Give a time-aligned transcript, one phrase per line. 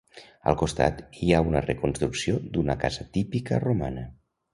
[0.51, 4.07] Al costat, hi ha una reconstrucció d'una casa típica romana.